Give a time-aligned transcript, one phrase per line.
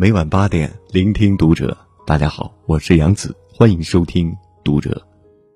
[0.00, 1.76] 每晚八点，聆听读者。
[2.06, 4.34] 大家好，我是杨子，欢迎收听
[4.64, 5.06] 读者。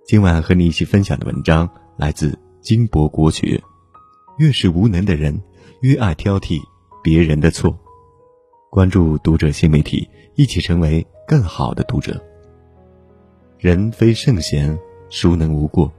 [0.05, 3.59] 今晚和你一起分享的文章来自金博国学。
[4.37, 5.43] 越是无能的人，
[5.81, 6.61] 越爱挑剔
[7.03, 7.75] 别人的错。
[8.69, 12.23] 关注读者新媒体，一起成为更好的读者。
[13.59, 15.91] 人非圣贤，孰能无过？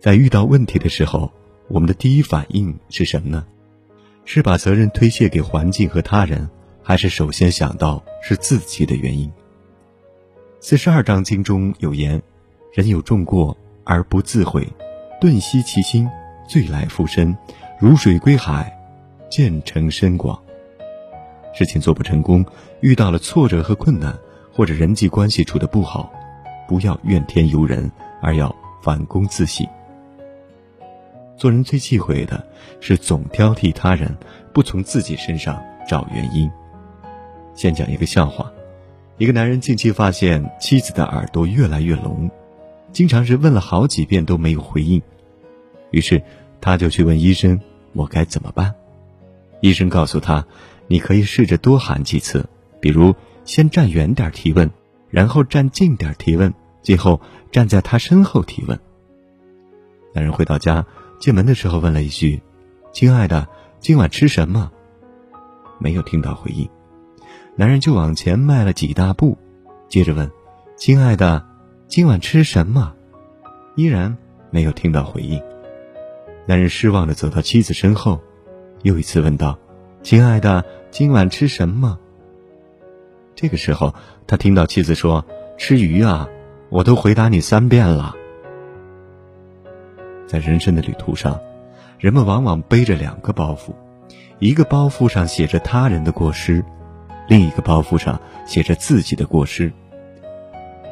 [0.00, 1.30] 在遇到问题的时候，
[1.68, 3.46] 我们的第一反应是什么呢？
[4.24, 6.50] 是把责任推卸给环境和他人？
[6.88, 9.28] 还是首先想到是自己的原因。
[10.60, 12.22] 四十二章经中有言
[12.72, 14.64] ：“人有重过而不自悔，
[15.20, 16.08] 顿息其心，
[16.48, 17.36] 醉来复身，
[17.80, 18.72] 如水归海，
[19.28, 20.40] 渐成深广。”
[21.52, 22.46] 事情做不成功，
[22.78, 24.16] 遇到了挫折和困难，
[24.52, 26.12] 或者人际关系处的不好，
[26.68, 27.90] 不要怨天尤人，
[28.22, 29.66] 而要反躬自省。
[31.36, 32.46] 做人最忌讳的
[32.78, 34.16] 是总挑剔他人，
[34.52, 36.48] 不从自己身上找原因。
[37.56, 38.52] 先讲一个笑话：
[39.16, 42.30] 一个男人近期发现妻子的耳朵越来越聋，
[42.92, 45.02] 经常是问了好几遍都没有回应，
[45.90, 46.22] 于是
[46.60, 47.58] 他就去问医生
[47.94, 48.74] ：“我该怎么办？”
[49.62, 50.46] 医生告诉他
[50.86, 52.46] ：“你可以试着多喊几次，
[52.78, 53.14] 比如
[53.46, 54.70] 先站远点提问，
[55.08, 58.78] 然后站近点提问，最后站在他身后提问。”
[60.12, 60.84] 男人回到家，
[61.18, 62.42] 进门的时候问了一句
[62.92, 63.48] ：“亲爱的，
[63.80, 64.70] 今晚吃什么？”
[65.80, 66.68] 没有听到回应。
[67.58, 69.38] 男人就往前迈了几大步，
[69.88, 70.30] 接着问
[70.76, 71.42] ：“亲爱的，
[71.88, 72.92] 今晚吃什么？”
[73.76, 74.14] 依然
[74.50, 75.42] 没有听到回应。
[76.44, 78.20] 男人失望的走到妻子身后，
[78.82, 79.58] 又一次问道
[80.04, 81.98] ：“亲爱的，今晚吃什么？”
[83.34, 83.94] 这个时候，
[84.26, 85.24] 他听到妻子说
[85.56, 86.28] ：“吃鱼啊！”
[86.68, 88.14] 我都回答你三遍了。
[90.26, 91.40] 在人生的旅途上，
[91.98, 93.72] 人们往往背着两个包袱，
[94.40, 96.62] 一个包袱上写着他人的过失。
[97.28, 99.72] 另一个包袱上写着自己的过失，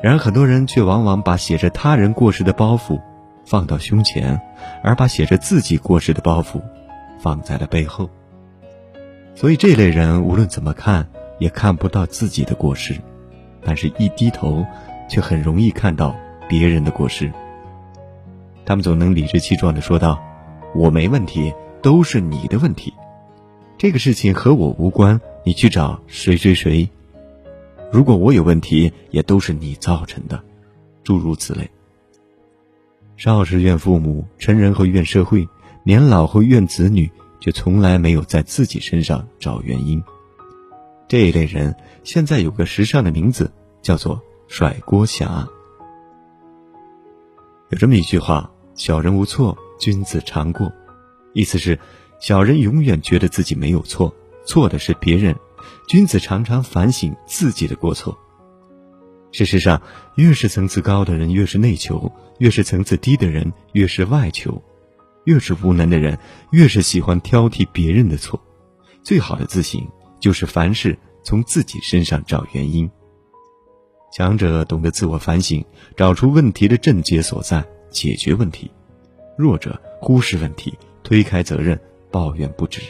[0.03, 3.01] 然而很多人却往往把写着他人过失的包袱
[3.45, 4.41] 放到胸前，
[4.83, 6.61] 而把写着自己过失的包袱
[7.21, 8.11] 放在了背后。
[9.35, 11.09] 所以这类人无论怎么看
[11.39, 12.95] 也看不到自己的过失，
[13.65, 14.65] 但是一低头
[15.09, 16.17] 却很容易看到
[16.49, 17.33] 别人的过失。
[18.67, 20.21] 他们总能理直气壮地说道
[20.75, 21.53] ：“我没问题，
[21.83, 22.95] 都是你的问题，
[23.77, 26.89] 这个事情和我无关。”你去找谁谁谁？
[27.93, 30.43] 如果我有问题，也都是你造成的，
[31.05, 31.71] 诸如此类。
[33.17, 35.47] 少时怨父母，成人后怨社会，
[35.85, 37.11] 年老后怨子女，
[37.41, 40.03] 却从来没有在自己身上找原因。
[41.07, 43.53] 这一类人现在有个时尚的名字，
[43.83, 45.47] 叫做“甩锅侠”。
[47.69, 50.73] 有这么一句话：“小人无错，君子常过。”
[51.35, 51.79] 意思是，
[52.19, 54.13] 小人永远觉得自己没有错。
[54.45, 55.35] 错的是别人，
[55.89, 58.19] 君子常常反省自己的过错。
[59.33, 59.83] 事实上，
[60.15, 64.63] 越是层次高的人，越是内求；越是层次低的人，越是外求；
[65.25, 66.17] 越是无能的人，
[66.53, 68.41] 越是喜欢挑剔别人的错。
[69.03, 69.81] 最好的自省，
[70.21, 72.89] 就是凡事从自己身上找原因。
[74.13, 75.65] 强者懂得自我反省，
[75.97, 78.71] 找出问题的症结所在，解决问题；
[79.37, 81.77] 弱者忽视问题，推开责任，
[82.13, 82.81] 抱怨不止。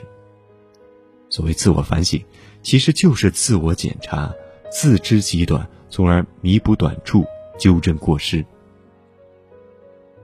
[1.34, 2.24] 所谓自我反省，
[2.62, 4.32] 其实就是自我检查，
[4.70, 7.26] 自知极短，从而弥补短处，
[7.58, 8.46] 纠正过失。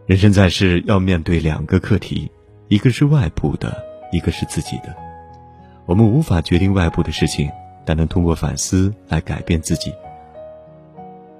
[0.06, 2.30] 人生在世，要面对两个课题，
[2.68, 4.94] 一个是外部的，一个是自己的。
[5.84, 7.50] 我们无法决定外部的事情，
[7.84, 9.92] 但能通过反思来改变自己。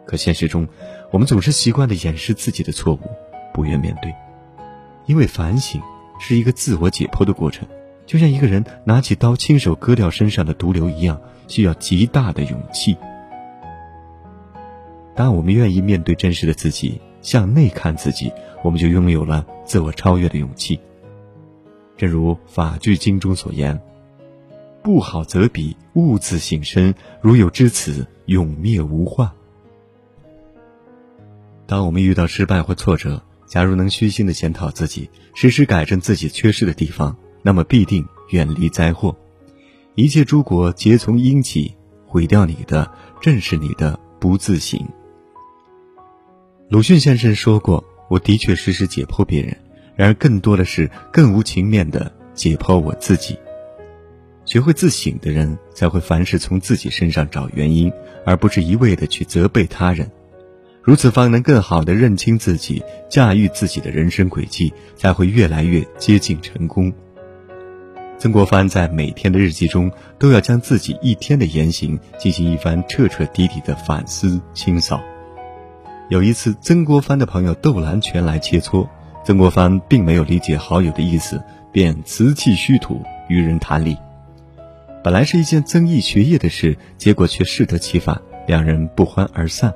[0.05, 0.67] 可现实中，
[1.13, 3.01] 我们总是习惯的掩饰自己的错误，
[3.55, 4.13] 不愿面对，
[5.07, 5.81] 因为反省
[6.19, 7.69] 是一个自我解剖的过程。
[8.11, 12.97] 就像一个人拿起刀亲手割掉身上的毒瘤一样，需要极大的勇气。
[15.15, 18.33] 当我们愿意面对真实的自己，向内看自己，
[18.65, 20.81] 我们就拥有了自我超越的勇气。
[21.97, 23.81] 正如《法句经》中所言
[24.83, 26.93] ：“不好则彼，勿自省身。
[27.21, 29.31] 如有知此，永灭无患。”
[31.65, 37.17] 当我们遇到失败或挫折，假如能虚心的检讨自己，时时改正自己缺失的地方。
[37.43, 39.17] 那么必定远离灾祸，
[39.95, 41.75] 一切诸国皆从因起，
[42.07, 42.91] 毁掉你的
[43.21, 44.81] 正是你的不自省。
[46.69, 49.57] 鲁迅先生说过：“我的确时时解剖别人，
[49.97, 53.37] 然而更多的是更无情面的解剖我自己。
[54.45, 57.93] 学会自省的人，才会凡事从自己身上找原因，
[58.25, 60.11] 而不是一味的去责备他人。
[60.83, 66.93] 如此方能更好的认清自己，驾驭自己的人生轨迹，才会越来越接近成功。”
[68.21, 75.01] 曾国藩在每天的日记中都要将自己一天的言行进行一番彻彻底底的反思清扫。
[76.11, 78.87] 有一次，曾国藩的朋友窦兰泉来切磋，
[79.25, 83.97] 曾国藩并没有理解好友的意思，便辞气虚土，与人谈理。
[85.03, 89.73] 本来是一件增益学业的事，结果却适得其反，两人不欢而散。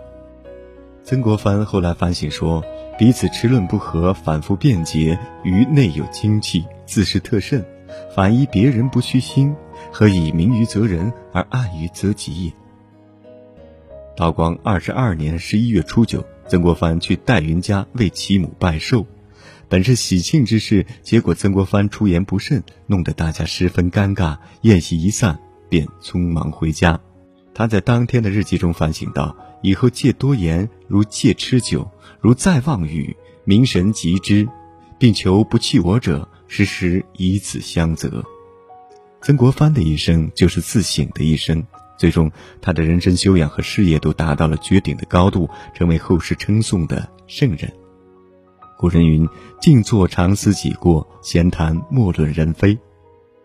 [1.02, 2.62] 曾国藩后来反省说，
[2.98, 7.64] 彼此持论不合，反复辩解，于内有精气，自是特甚。
[8.14, 9.54] 反依别人不虚心，
[9.92, 12.52] 何以明于则人而暗于则己也？
[14.16, 19.06] 道光二十二年十一月初九，曾国藩去戴云家为其母拜寿。
[19.68, 24.38] 本是喜庆之事，结果曾国藩出言不慎，弄得大家十分尴尬。
[24.60, 27.00] 宴席一散，便匆忙回家。
[27.54, 31.88] 他在当天的日记中反省道：“以后戒多言，如戒吃酒；
[32.20, 34.48] 如再妄语，明神极之，
[34.98, 38.24] 并求不弃我者，时时以此相责。”
[39.22, 42.30] 曾国藩的一生就是自省的一生，最终
[42.60, 47.72] 他的人生修养和事业都达到了绝顶的高度，成为后世称颂的圣人。
[48.76, 49.26] 古人云
[49.62, 52.76] ：“静坐常思己过，闲谈莫论人非。”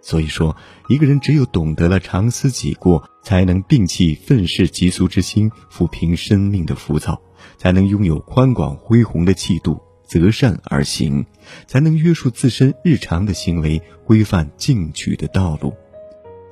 [0.01, 0.55] 所以说，
[0.89, 7.21] 一个人只有懂得了常思己过，才能摒弃愤世嫉俗之心，抚平生命的浮躁，
[7.57, 11.23] 才能拥有宽广恢宏的气度，择善而行，
[11.67, 15.71] 才能约束自身日常的行为，规范进取的道路。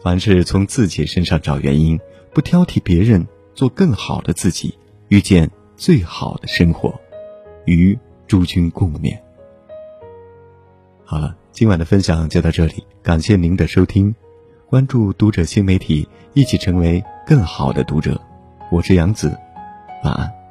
[0.04, 2.00] 凡事从自己身上找原因，
[2.32, 4.78] 不挑剔别人，做更好的自己，
[5.08, 6.94] 遇见最好的生活。
[7.66, 9.18] 与诸君共勉。
[11.04, 14.16] 好了，今晚的分享就到这里，感谢您的收听，
[14.70, 18.22] 关注读者新媒体，一起成为更好的读者。
[18.72, 19.36] 我是杨子，
[20.04, 20.47] 晚安。